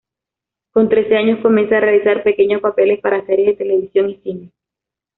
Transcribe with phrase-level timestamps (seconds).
[0.71, 4.51] Con trece años comienza a realizar pequeños papeles para series de televisión y cine.